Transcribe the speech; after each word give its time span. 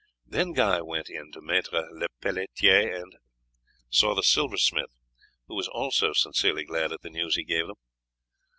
Then 0.25 0.53
Guy 0.53 0.81
went 0.81 1.11
in 1.11 1.31
to 1.33 1.41
Maître 1.41 1.87
Lepelletiere 1.91 3.03
and 3.03 3.15
saw 3.91 4.15
the 4.15 4.23
silversmith, 4.23 4.89
who 5.45 5.53
was 5.53 5.67
also 5.67 6.11
sincerely 6.11 6.63
glad 6.65 6.91
at 6.91 7.01
the 7.03 7.11
news 7.11 7.35
he 7.35 7.43
gave 7.43 7.65
him. 7.65 7.75